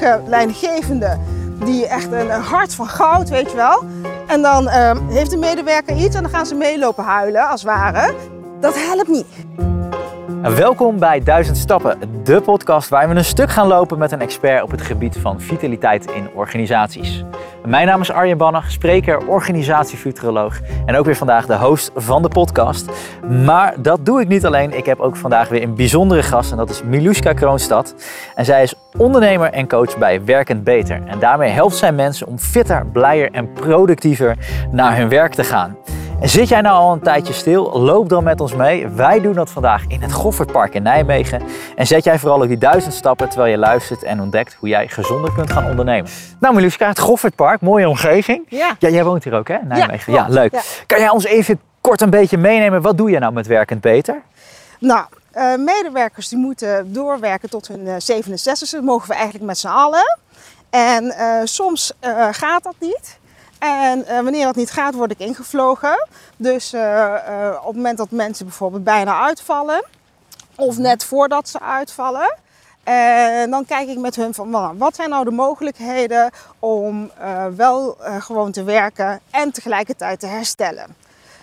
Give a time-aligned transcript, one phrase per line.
[0.00, 1.18] gevoelige leidinggevende
[1.64, 3.82] die echt een, een hart van goud, weet je wel.
[4.26, 7.70] En dan ehm, heeft de medewerker iets en dan gaan ze meelopen huilen, als het
[7.70, 8.14] ware.
[8.60, 9.26] Dat helpt niet.
[10.42, 14.62] Welkom bij 1000 Stappen, de podcast waar we een stuk gaan lopen met een expert
[14.62, 17.24] op het gebied van vitaliteit in organisaties.
[17.66, 22.28] Mijn naam is Arjen Bannach, spreker, organisatiefuturoloog en ook weer vandaag de host van de
[22.28, 22.90] podcast.
[23.44, 24.76] Maar dat doe ik niet alleen.
[24.76, 27.94] Ik heb ook vandaag weer een bijzondere gast en dat is Miluska Kroonstad.
[28.34, 31.02] En zij is ondernemer en coach bij Werkend Beter.
[31.06, 34.36] En daarmee helpt zij mensen om fitter, blijer en productiever
[34.70, 35.76] naar hun werk te gaan.
[36.20, 37.78] En zit jij nou al een tijdje stil?
[37.78, 38.88] Loop dan met ons mee.
[38.88, 41.42] Wij doen dat vandaag in het Goffertpark in Nijmegen.
[41.76, 44.88] En zet jij vooral ook die duizend stappen terwijl je luistert en ontdekt hoe jij
[44.88, 46.10] gezonder kunt gaan ondernemen.
[46.40, 48.46] Nou Meluska, het Goffertpark, mooie omgeving.
[48.48, 48.76] Ja.
[48.78, 50.12] ja jij woont hier ook hè, Nijmegen?
[50.12, 50.52] Ja, leuk.
[50.52, 50.60] Ja.
[50.86, 52.82] Kan jij ons even kort een beetje meenemen?
[52.82, 54.22] Wat doe je nou met Werkend Beter?
[54.78, 59.58] Nou, eh, medewerkers die moeten doorwerken tot hun eh 67 Dat mogen we eigenlijk met
[59.58, 60.18] z'n allen.
[60.70, 63.18] En eh, soms eh, gaat dat niet.
[63.60, 66.06] En eh, wanneer dat niet gaat, word ik ingevlogen.
[66.36, 69.84] Dus eh, eh, op het moment dat mensen bijvoorbeeld bijna uitvallen,
[70.54, 72.34] of net voordat ze uitvallen,
[72.84, 77.10] en dan kijk ik met hun van wat zijn nou de mogelijkheden om
[77.56, 80.96] wel gewoon te werken en tegelijkertijd te herstellen.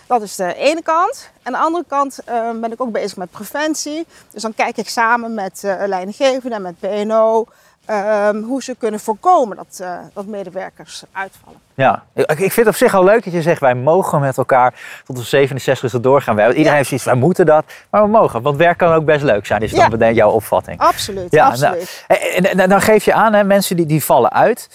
[0.08, 1.30] Dat is de ene kant.
[1.44, 2.20] En de andere kant
[2.62, 4.06] ben ik ook bezig met preventie.
[4.32, 7.46] Dus dan kijk ik samen met uh, leidinggevenden en met PNO
[7.88, 11.60] ehm, hoe ze kunnen voorkomen dat, eh, dat medewerkers uitvallen.
[11.74, 14.38] Ja, ik ik vind het op zich al leuk dat je zegt wij mogen met
[14.38, 14.74] elkaar
[15.06, 16.36] tot de 67e doorgaan.
[16.36, 16.74] Wij- Iedereen Ja.
[16.76, 18.42] heeft zoiets, wij moeten dat, maar we mogen.
[18.42, 19.88] Want werk kan ook best leuk zijn, is dan Ja.
[19.88, 20.80] meteen jouw opvatting.
[20.80, 22.04] Absoluut, Ja, absoluut.
[22.08, 24.70] nou, en, en- en dan geef je aan, hè, mensen die, die vallen uit.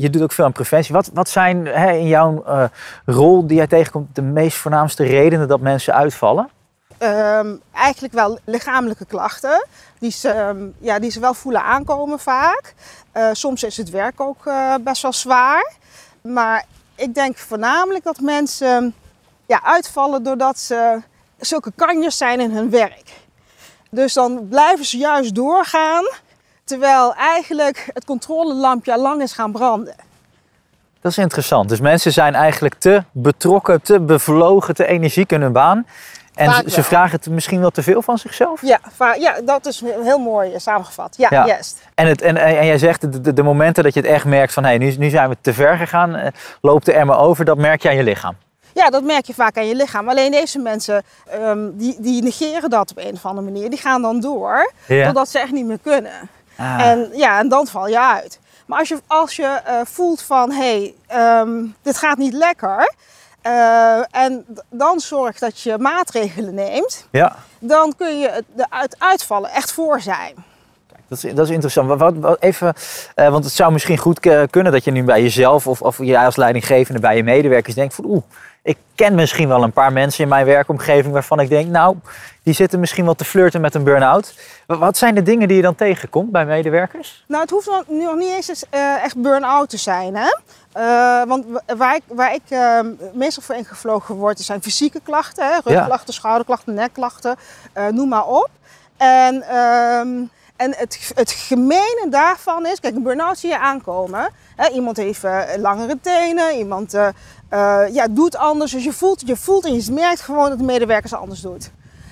[0.00, 0.94] Je doet ook veel aan preventie.
[0.94, 2.44] Wat, wat zijn hè, in jouw
[3.04, 6.48] rol die jij tegenkomt de meest voornaamste redenen dat mensen uitvallen?
[6.98, 9.66] Ehm, eigenlijk wel lichamelijke klachten.
[9.98, 12.74] Die ze, ehm, ja, die ze wel voelen aankomen vaak.
[13.12, 15.72] Eh, soms is het werk ook eh, best wel zwaar.
[16.20, 16.64] Maar
[16.94, 18.94] ik denk voornamelijk dat mensen
[19.46, 21.02] ja, uitvallen doordat ze
[21.38, 23.12] zulke kanjers zijn in hun werk.
[23.90, 26.04] Dus dan blijven ze juist doorgaan.
[26.64, 29.94] Terwijl eigenlijk het controlelampje al lang is gaan branden.
[31.00, 31.68] Dat is interessant.
[31.68, 35.86] Dus mensen zijn eigenlijk te betrokken, te bevlogen, te energiek in hun baan.
[36.38, 38.62] En ze vragen het misschien wel te veel van zichzelf.
[38.62, 38.80] Ja,
[39.18, 41.14] ja dat is heel mooi samengevat.
[41.16, 41.46] Ja, Ja.
[41.46, 41.78] juist.
[41.94, 44.52] En, het, en, en jij zegt de, de, de momenten dat je het echt merkt
[44.52, 47.58] van hé, nu, nu zijn we te ver gegaan, eh, loopt de emmer over, dat
[47.58, 48.36] merk je aan je lichaam.
[48.74, 50.08] Ja, dat merk je vaak aan je lichaam.
[50.08, 53.70] Alleen deze mensen, ehm, die, die negeren dat op een of andere manier.
[53.70, 55.04] Die gaan dan door, Ja.
[55.06, 56.28] totdat ze echt niet meer kunnen.
[56.56, 56.80] Ah.
[56.80, 58.38] En, ja, en dan val je uit.
[58.66, 62.94] Maar als je, als je eh, voelt van, hé, hey, ehm, dit gaat niet lekker...
[63.42, 67.06] eh, en dan zorg dat je maatregelen neemt...
[67.10, 67.36] Ja.
[67.58, 70.34] dan kun je het- de uit uitvallen echt voor zijn.
[71.08, 71.88] Dat is, dat is interessant.
[71.88, 72.74] Wat, wat, wat- even,
[73.14, 75.98] eh, want het zou misschien goed eh, kunnen dat je nu bij jezelf of, of
[75.98, 78.22] jij als leidinggevende bij je medewerkers denkt van oeh,
[78.62, 81.96] ik ken misschien wel een paar mensen in mijn werkomgeving waarvan ik denk, nou,
[82.42, 84.34] die zitten misschien wel te flirten met een burn-out.
[84.66, 87.24] Wa- Wat zijn de dingen die je dan tegenkomt bij medewerkers?
[87.28, 90.16] Nou, het hoeft nog, nu nog niet eens eh, echt burn-out te zijn.
[90.16, 90.36] Hè?
[90.72, 92.78] Eh, want wa- waar ik, waar ik eh,
[93.12, 95.46] meestal voor ingevlogen word, zijn fysieke klachten.
[95.46, 95.58] Hè?
[95.64, 97.36] Rugklachten, schouderklachten, nekklachten,
[97.72, 98.48] eh, noem maar op.
[98.96, 100.08] En, ehm,
[100.56, 104.28] en het, het gemene daarvan is, kijk, een burn-out zie je aankomen.
[104.56, 104.68] Hè?
[104.68, 105.22] Iemand heeft
[105.56, 106.94] langere tenen, iemand
[107.48, 108.72] eh, eh, ja, doet anders.
[108.72, 111.70] Dus je voelt, je voelt en je merkt gewoon dat de medewerkers anders doet.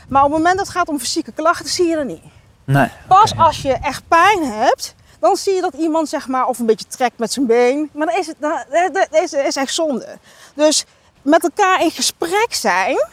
[0.08, 2.22] Maar op het moment dat het gaat om fysieke klachten, zie je dat niet.
[2.64, 2.88] Nee.
[3.08, 6.66] Pas als je echt pijn hebt, dan zie je dat iemand zeg maar of een
[6.66, 7.91] beetje trekt met zijn been.
[7.92, 8.36] Maar dan is het
[8.92, 10.19] dat is, is echt zonde.
[10.54, 10.84] Dus
[11.22, 13.08] met elkaar in gesprek zijn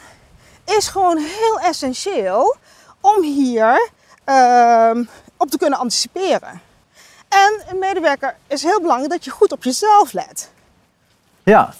[0.64, 2.56] is gewoon heel essentieel
[3.00, 3.90] om hier
[4.24, 5.04] ehm,
[5.36, 6.60] op te kunnen anticiperen.
[7.28, 10.50] En een medewerker is heel belangrijk dat je goed op jezelf let.
[11.42, 11.74] Ja.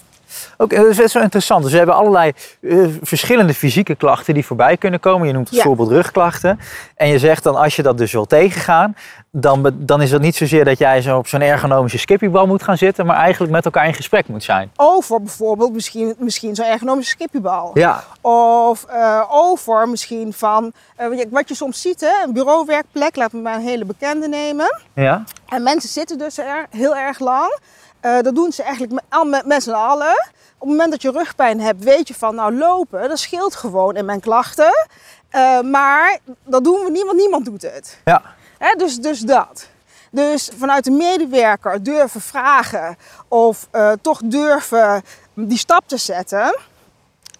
[0.57, 1.61] Oké, dat is best wel interessant.
[1.63, 2.31] Dus we hebben allerlei
[2.61, 5.27] eh, verschillende fysieke klachten die voorbij kunnen komen.
[5.27, 5.63] Je noemt het Ja.
[5.63, 6.59] voorbeeld rugklachten.
[6.95, 8.95] En je zegt dan, als je dat dus wil tegengaan,
[9.31, 12.77] dan, dan is het niet zozeer dat jij zo op zo'n ergonomische skippiebal moet gaan
[12.77, 14.71] zitten, maar eigenlijk met elkaar in gesprek moet zijn.
[14.75, 17.71] Over bijvoorbeeld misschien, misschien zo'n ergonomische skippiebal.
[17.73, 18.03] Ja.
[18.21, 23.15] Of eh, over misschien van, eh, wat je- wat je soms ziet, hè, een bureauwerkplek,
[23.15, 24.79] laten we maar een hele bekende nemen.
[24.93, 25.23] Ja?
[25.49, 27.59] En mensen zitten dus er heel erg lang.
[28.05, 30.11] Eh, dat doen ze eigenlijk met, al met, met z'n allen.
[30.57, 33.95] Op het moment dat je rugpijn hebt, weet je van, nou lopen, dat scheelt gewoon
[33.95, 34.87] in mijn klachten.
[35.29, 37.99] Eh, maar dat doen we niet, want niemand doet het.
[38.05, 38.21] Ja.
[38.57, 39.67] Hè, dus, dus dat.
[40.11, 42.97] Dus vanuit de medewerker durven vragen
[43.27, 45.03] of eh, toch durven
[45.33, 46.57] die stap te zetten.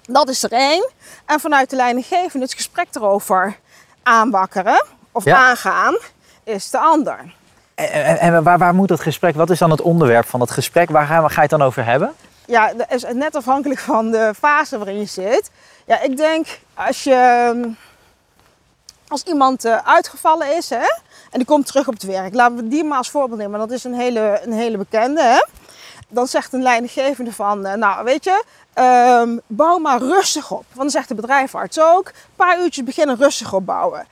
[0.07, 0.89] Dat is er één.
[1.25, 3.59] En vanuit de leidinggevende het gesprek erover
[4.03, 5.37] aanwakkeren of Ja.
[5.37, 5.97] aangaan
[6.43, 7.33] is de ander.
[7.75, 10.51] En, en, en waar, waar moet dat gesprek, wat is dan het onderwerp van dat
[10.51, 10.89] gesprek?
[10.89, 12.13] Waar ga, ga je het dan over hebben?
[12.47, 15.49] Ja, is net afhankelijk van de fase waarin je zit.
[15.85, 17.13] Ja, ik denk als je...
[17.13, 17.69] ehm,
[19.07, 20.85] Als iemand eh, uitgevallen is hè,
[21.31, 22.33] en die komt terug op het werk.
[22.33, 23.59] Laten we die maar als voorbeeld nemen.
[23.59, 25.21] Dat is een hele, een hele bekende.
[25.21, 25.45] Hè.
[26.07, 27.65] Dan zegt een leidinggevende van...
[27.65, 28.43] eh, nou, weet je,
[28.73, 30.63] ehm, bouw maar rustig op.
[30.67, 32.07] Want dan zegt de bedrijfarts ook...
[32.07, 34.05] een paar uurtjes beginnen rustig opbouwen.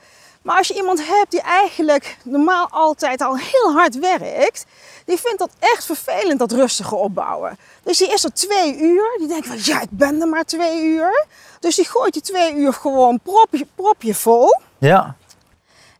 [0.44, 4.64] Maar als je iemand hebt die eigenlijk normaal altijd al heel hard werkt,
[5.04, 7.58] die vindt dat echt vervelend, dat rustige opbouwen.
[7.82, 10.82] Dus die is er twee uur, die denkt van ja, ik ben er maar twee
[10.82, 11.26] uur.
[11.60, 14.60] Dus die gooit die twee uur gewoon propje, propje vol.
[14.78, 15.16] Ja,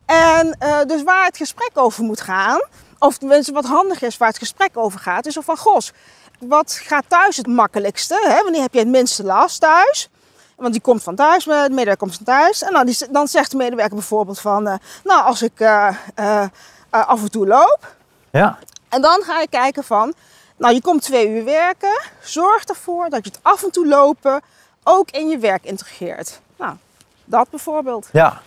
[0.06, 2.62] En eh, dus waar het gesprek over moet gaan,
[2.98, 5.92] of tenminste wat handig is waar het gesprek over gaat, is of van gos,
[6.38, 8.20] wat gaat thuis het makkelijkste?
[8.28, 8.42] Hè?
[8.42, 10.08] Wanneer heb je het minste last thuis?
[10.56, 12.62] Want die komt van thuis, de medewerker komt van thuis.
[12.62, 14.74] En dan, die, dan zegt de medewerker bijvoorbeeld van, eh,
[15.04, 16.46] nou als ik eh, eh,
[16.90, 17.94] af en toe loop.
[18.30, 18.58] ja,
[18.88, 20.14] En dan ga je kijken van,
[20.56, 22.00] nou je komt twee uur werken.
[22.22, 24.40] Zorg ervoor dat je het af en toe lopen
[24.82, 26.40] ook in je werk integreert.
[26.56, 26.76] Nou,
[27.24, 28.08] dat bijvoorbeeld.
[28.12, 28.40] ja.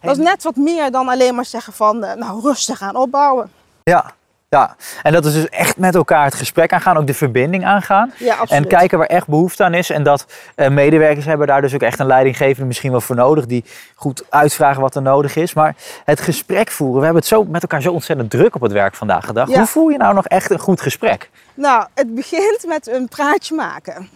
[0.00, 3.52] Dat is net wat meer dan alleen maar zeggen van, nou rustig aan opbouwen.
[3.82, 4.14] Ja,
[4.52, 4.76] ja.
[5.02, 8.12] En dat is dus echt met elkaar het gesprek aangaan, ook de verbinding aangaan.
[8.16, 8.36] Ja.
[8.48, 9.90] En kijken waar echt behoefte aan is.
[9.90, 13.46] En dat eh, medewerkers hebben daar dus ook echt een leidinggevende misschien wel voor nodig.
[13.46, 13.64] Die
[13.94, 15.54] goed uitvragen wat er nodig is.
[15.54, 16.98] Maar het gesprek voeren.
[16.98, 19.48] We hebben het zo met elkaar zo ontzettend druk op het werk vandaag de dag.
[19.48, 19.56] Ja.
[19.56, 21.30] Hoe voer je nou nog echt een goed gesprek?
[21.54, 24.08] Nou, het begint met een praatje maken.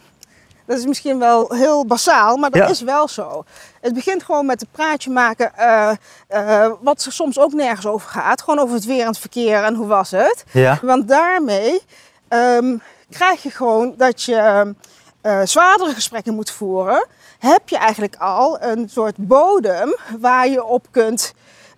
[0.67, 2.69] Dat is misschien wel heel basaal, maar dat Ja.
[2.69, 3.45] is wel zo.
[3.81, 5.91] Het begint gewoon met een praatje maken, eh,
[6.29, 8.43] eh, wat er soms ook nergens over gaat.
[8.43, 10.45] Gewoon over het weer en het verkeer en hoe was het.
[10.53, 10.79] Ja.
[10.83, 11.81] Want daarmee
[12.29, 12.77] ehm,
[13.11, 14.75] krijg je gewoon dat je
[15.21, 17.07] eh, zwaardere gesprekken moet voeren.
[17.39, 21.35] Heb je eigenlijk al een soort bodem waar je op kunt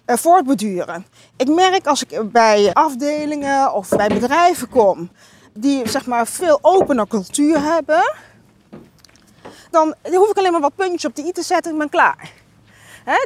[0.06, 1.06] voortborduren.
[1.36, 5.10] Ik merk als ik bij afdelingen of bij bedrijven kom
[5.60, 8.12] die zeg maar veel opener cultuur hebben,
[9.70, 12.30] dan hoef ik alleen maar wat puntjes op de i te zetten en ben klaar.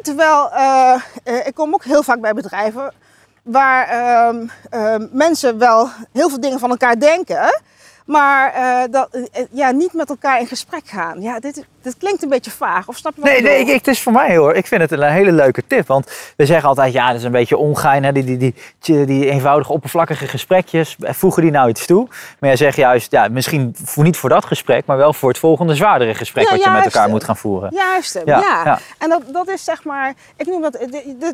[0.03, 2.93] Terwijl eh, eh, ik kom ook heel vaak bij bedrijven
[3.43, 7.61] waar ehm, ehm, mensen wel heel veel dingen van elkaar denken,
[8.07, 11.21] maar eh, dat, eh, ja, niet met elkaar in gesprek gaan.
[11.23, 13.87] Ja, dit, dit klinkt een beetje vaag, of snap je wat Nee, nee, ik, het
[13.89, 14.55] is voor mij hoor.
[14.55, 15.87] Ik vind het een hele leuke tip.
[15.87, 18.05] Want we zeggen altijd, ja, dat is een beetje ongein.
[18.05, 18.13] Hè?
[18.13, 18.55] Die, die, die,
[19.07, 20.97] die, eenvoudige, oppervlakkige gesprekjes.
[21.01, 22.07] eh, Voegen die nou iets toe?
[22.09, 25.39] Maar jij zegt juist, ja, misschien voor, niet voor dat gesprek, maar wel voor het
[25.39, 27.75] volgende zwaardere gesprek Ja, wat je met elkaar moet gaan voeren.
[27.75, 28.61] Juist, Ja, ja.
[28.65, 28.79] ja.
[28.99, 30.79] En dat, dat is zeg maar, ik noem dat,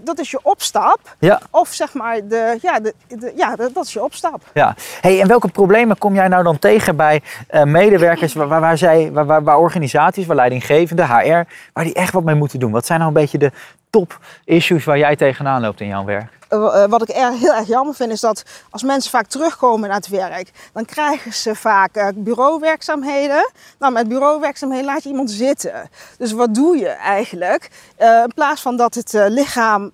[0.05, 0.99] dat is je opstap.
[1.19, 4.41] Ja, Of zeg maar, de, ja, de, de, ja dat, dat is je opstap.
[4.55, 4.75] ja.
[5.01, 8.79] Hey, en welke problemen kom jij nou dan tegen bij eh, medewerkers waar, waar, waar,
[8.79, 12.73] zij, waar, waar, organisaties, waar leidinggevende, HR, waar die echt wat mee moeten doen?
[12.73, 13.53] Wat zijn nou een beetje de
[13.91, 16.37] top issues waar jij tegenaan loopt in jouw werk?
[16.49, 19.89] Eh, eh, wat ik er, heel erg jammer vind is dat als mensen vaak terugkomen
[19.89, 23.51] naar het werk, dan krijgen ze vaak bureauwerkzaamheden.
[23.79, 25.91] Nou, met bureauwerkzaamheden laat je iemand zitten.
[26.19, 27.71] Dus wat doe je eigenlijk?
[27.99, 29.93] In plaats van dat het lichaam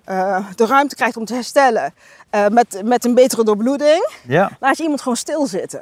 [0.55, 1.93] de ruimte krijgt om te herstellen
[2.51, 4.51] met, met een betere doorbloeding, Ja.
[4.59, 5.81] laat je iemand gewoon stilzitten.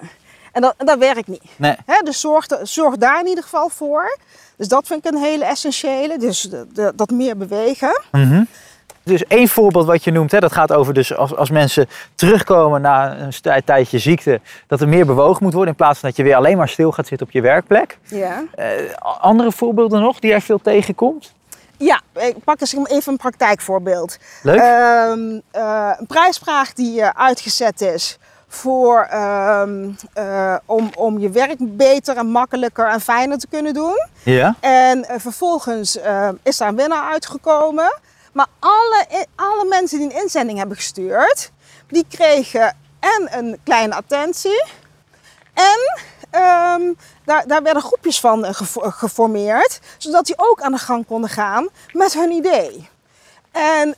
[0.54, 1.44] En dat, werkt niet.
[1.56, 1.76] Nee.
[2.04, 4.18] Dus zorg, zorg daar in ieder geval voor.
[4.58, 6.18] Dus dat vind ik een hele essentiële.
[6.18, 8.02] Dus de- de- dat meer bewegen.
[8.12, 8.44] Mhm.
[9.04, 12.82] Dus één voorbeeld wat je noemt, hè, dat gaat over dus als, als mensen terugkomen
[12.82, 16.24] na een tijdje ziekte, dat er meer bewogen moet worden in plaats van dat je
[16.24, 17.98] weer alleen maar stil gaat zitten op je werkplek.
[18.04, 18.44] Ja.
[18.56, 18.66] Eh,
[19.20, 21.34] andere voorbeelden nog die jij veel tegenkomt?
[21.78, 24.18] Ja, ik pak eens even een praktijkvoorbeeld.
[24.44, 24.60] Leuk.
[24.60, 28.18] Ehm, eh, een prijsvraag die eh, uitgezet is
[28.54, 34.08] voor, ehm, eh, om, om je werk beter en makkelijker en fijner te kunnen doen.
[34.24, 34.56] ja.
[34.60, 37.94] En eh, vervolgens eh, is daar een winnaar uitgekomen.
[38.34, 41.52] Maar alle, alle mensen die een inzending hebben gestuurd,
[41.88, 44.64] die kregen en een kleine attentie.
[45.54, 46.94] En ehm,
[47.26, 48.46] daar, daar werden groepjes van
[48.76, 52.90] geformeerd, zodat die ook aan de gang konden gaan met hun idee.
[53.52, 53.96] En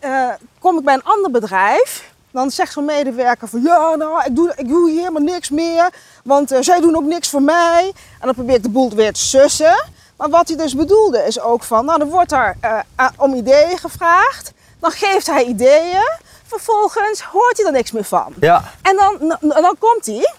[0.60, 4.54] kom ik bij een ander bedrijf, dan zegt zo'n medewerker van ja, nou, ik doe,
[4.56, 5.90] ik doe hier helemaal niks meer,
[6.24, 7.84] want eh, zij doen ook niks voor mij.
[8.20, 9.84] En dan probeer ik de boel weer te sussen.
[10.18, 13.34] Maar wat hij dus bedoelde is ook van, nou, dan wordt er eh, a- om
[13.34, 16.10] ideeën gevraagd, dan geeft hij ideeën,
[16.48, 18.34] vervolgens hoort hij er niks meer van.
[18.40, 18.64] Ja.
[18.82, 20.34] En dan, dan komt hij.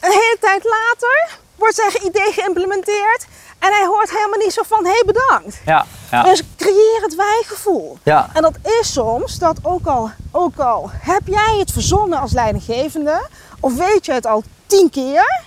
[0.00, 3.26] Een hele tijd later wordt zijn idee geïmplementeerd.
[3.58, 5.60] En hij hoort helemaal niet zo van, hé hey, bedankt.
[5.64, 5.84] Ja.
[6.10, 6.22] Ja.
[6.22, 7.98] Dus creëer het wij-gevoel.
[8.02, 8.28] Ja.
[8.32, 13.26] En dat is soms dat ook al, ook al heb jij het verzonnen als leidinggevende,
[13.60, 15.40] of weet je het al tien keer,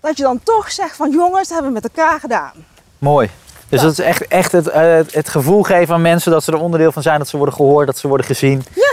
[0.00, 2.52] dat je dan toch zegt van jongens, dat hebben we met elkaar gedaan.
[2.98, 3.30] Mooi.
[3.68, 3.86] Dus Ja.
[3.86, 6.92] dat is echt, echt het, eh, het gevoel geven aan mensen dat ze er onderdeel
[6.92, 8.64] van zijn, dat ze worden gehoord, dat ze worden gezien.
[8.74, 8.85] Ja.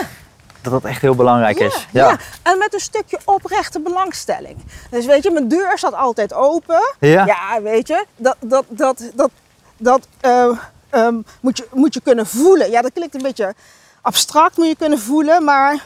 [0.63, 1.87] Dat dat echt heel belangrijk is.
[1.91, 4.57] Ja, ja, en met een stukje oprechte belangstelling.
[4.89, 6.95] Dus weet je, mijn deur staat altijd open.
[6.99, 7.25] Ja.
[7.25, 9.29] Ja, weet je, dat, dat, dat, dat,
[9.77, 10.49] dat eh,
[10.89, 12.71] ehm, moet, je, moet je kunnen voelen.
[12.71, 13.53] Ja, dat klinkt een beetje
[14.01, 15.43] abstract, moet je kunnen voelen.
[15.43, 15.85] Maar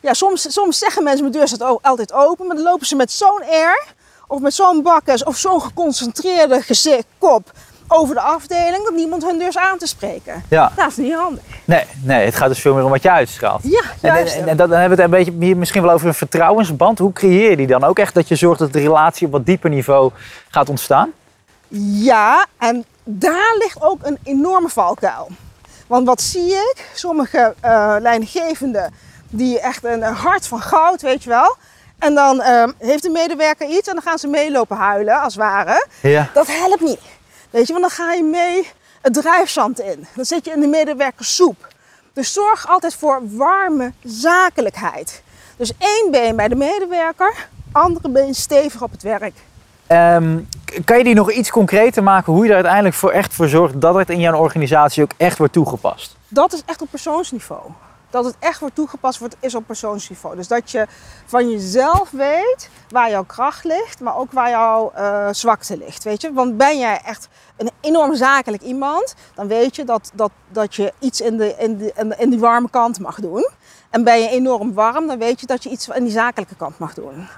[0.00, 2.46] ja, soms, soms zeggen mensen, mijn deur staat altijd open.
[2.46, 3.84] Maar dan lopen ze met zo'n air,
[4.26, 7.52] of met zo'n bakkes, of zo'n geconcentreerde gezicht, kop
[7.88, 10.44] over de afdeling, dat niemand hun deur is aan te spreken.
[10.48, 10.72] Ja.
[10.76, 11.42] Dat is niet handig.
[11.64, 13.60] Nee, nee, het gaat dus veel meer om wat je uitstraalt.
[13.62, 14.36] Ja, en, juist.
[14.36, 16.98] en, en dan hebben we het een beetje hier misschien wel over een vertrouwensband.
[16.98, 19.46] Hoe creëer je die dan ook echt dat je zorgt dat de relatie op wat
[19.46, 20.10] dieper niveau
[20.50, 21.12] gaat ontstaan?
[21.78, 25.28] Ja, en daar ligt ook een enorme valkuil.
[25.86, 26.90] Want wat zie ik?
[26.94, 28.92] Sommige eh leidinggevenden
[29.30, 31.56] die echt een hart van goud, weet je wel.
[31.98, 35.42] En dan eh, heeft de medewerker iets en dan gaan ze meelopen huilen, als het
[35.42, 35.86] ware.
[36.00, 36.30] Ja.
[36.34, 37.00] Dat helpt niet.
[37.54, 38.68] Weet je, want dan ga je mee
[39.00, 40.06] het drijfzand in.
[40.14, 41.68] Dan zit je in de medewerkerssoep.
[42.12, 45.22] Dus zorg altijd voor warme zakelijkheid.
[45.56, 49.34] Dus één been bij de medewerker, andere been stevig op het werk.
[49.86, 50.38] Ehm,
[50.84, 53.80] kan je die nog iets concreter maken hoe je er uiteindelijk voor echt voor zorgt
[53.80, 56.16] dat het in jouw organisatie ook echt wordt toegepast?
[56.28, 57.62] Dat is echt op persoonsniveau.
[58.14, 60.36] Dat het echt wordt toegepast wordt, is op persoonsniveau.
[60.36, 60.86] Dus dat je
[61.26, 66.04] van jezelf weet waar jouw kracht ligt, maar ook waar jouw eh, zwakte ligt.
[66.04, 66.32] Weet je?
[66.32, 70.92] Want ben jij echt een enorm zakelijk iemand, dan weet je dat, dat, dat je
[70.98, 73.48] iets in, de, in, de, in die warme kant mag doen.
[73.90, 76.78] En ben je enorm warm, dan weet je dat je iets in die zakelijke kant
[76.78, 77.28] mag doen.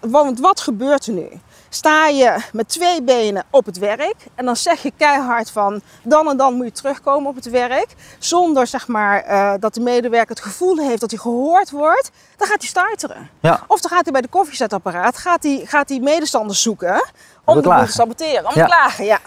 [0.00, 1.28] Want wat gebeurt er nu?
[1.74, 6.28] Sta je met twee benen op het werk en dan zeg je keihard van dan
[6.30, 7.86] en dan moet je terugkomen op het werk.
[8.18, 12.46] Zonder zeg maar, eh, dat de medewerker het gevoel heeft dat hij gehoord wordt, dan
[12.48, 13.30] gaat hij stuiteren.
[13.40, 13.60] Ja.
[13.66, 17.04] Of dan gaat hij bij de koffiezetapparaat, gaat hij, gaat hij medestanders zoeken
[17.44, 18.64] om te saboteren, om Ja.
[18.64, 19.04] te klagen.
[19.04, 19.18] Ja.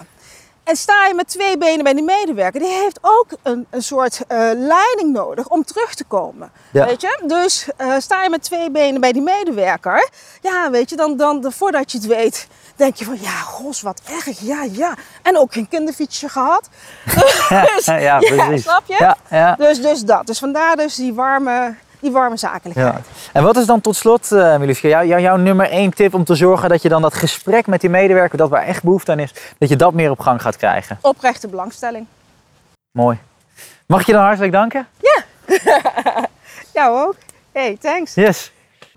[0.65, 4.21] En sta je met twee benen bij die medewerker, die heeft ook een, een soort
[4.27, 6.51] eh, leiding nodig om terug te komen.
[6.71, 6.85] Ja.
[6.85, 7.23] Weet je?
[7.27, 10.09] Dus eh, sta je met twee benen bij die medewerker,
[10.41, 14.01] ja, weet je, dan, dan, voordat je het weet, denk je van ja, gos, wat
[14.09, 14.93] erg, ja, ja.
[15.21, 16.69] En ook geen kinderfietsje gehad.
[17.75, 18.63] Dus, ja, precies.
[18.69, 18.95] snap je?
[18.99, 19.55] Ja, ja.
[19.55, 20.27] Dus, dus dat.
[20.27, 22.93] Dus vandaar dus die warme, die warme zakelijkheid.
[22.93, 23.01] Ja.
[23.33, 26.23] En wat is dan tot slot, uh, Milieske, jou, jou- jouw nummer één tip om
[26.23, 29.19] te zorgen dat je dan dat gesprek met die medewerker, dat waar echt behoefte aan
[29.19, 30.97] is, dat je dat meer op gang gaat krijgen?
[31.01, 32.05] Oprechte belangstelling.
[32.91, 33.17] Mooi.
[33.85, 34.87] Mag ik je dan hartelijk danken?
[36.73, 37.15] Jou ook.
[37.51, 38.13] Hey, thanks.
[38.13, 38.51] Yes.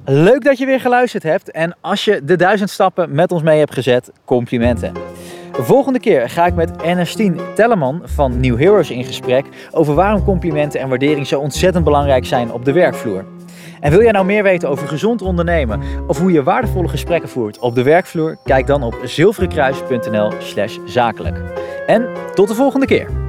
[0.04, 3.58] Leuk dat je weer geluisterd hebt en als je de duizend stappen met ons mee
[3.58, 4.92] hebt gezet, complimenten.
[5.58, 10.24] De volgende keer ga ik met Ernestine Telleman van New Heroes in gesprek over waarom
[10.24, 13.24] complimenten en waardering zo ontzettend belangrijk zijn op de werkvloer.
[13.80, 17.58] En wil jij nou meer weten over gezond ondernemen of hoe je waardevolle gesprekken voert
[17.58, 18.36] op de werkvloer?
[18.44, 21.36] Kijk dan op zilverenkruis.nl/zakelijk.
[21.86, 23.27] En tot de volgende keer.